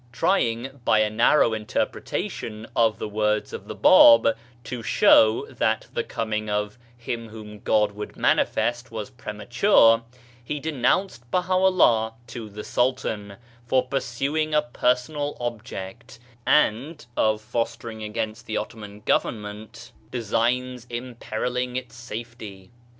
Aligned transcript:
Trying 0.11 0.81
by 0.83 0.97
a 1.01 1.11
narrow 1.11 1.53
interpretation 1.53 2.65
of 2.75 2.97
the 2.97 3.07
words 3.07 3.53
of 3.53 3.67
the 3.67 3.75
Bab 3.75 4.35
to 4.63 4.81
show 4.81 5.45
that 5.45 5.85
the 5.93 6.03
coming 6.03 6.49
of" 6.49 6.79
Him 6.97 7.29
whom 7.29 7.59
God 7.59 7.91
would 7.91 8.17
manifest" 8.17 8.89
was 8.91 9.11
premature, 9.11 10.01
he 10.43 10.59
denounced 10.59 11.29
Baha'u'llah 11.29 12.15
to 12.25 12.49
the 12.49 12.63
Sultan, 12.63 13.35
for 13.67 13.85
pursuing 13.85 14.55
a 14.55 14.63
personal 14.63 15.37
object, 15.39 16.17
and 16.47 17.05
of 17.15 17.39
fostering 17.39 18.01
against 18.01 18.47
the 18.47 18.57
Otto 18.57 18.79
man 18.79 19.01
Government 19.01 19.91
designs 20.09 20.87
imperilling 20.89 21.75
its 21.75 21.95
safety. 21.95 22.71